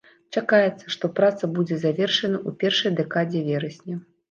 [0.35, 3.95] Чакаецца, што праца будзе завершаная ў першай дэкадзе верасня.